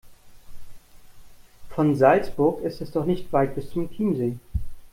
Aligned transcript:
Von 1.69 1.95
Salzburg 1.95 2.61
ist 2.63 2.81
es 2.81 2.89
doch 2.91 3.05
nicht 3.05 3.31
weit 3.31 3.53
bis 3.53 3.69
zum 3.69 3.87
Chiemsee. 3.91 4.35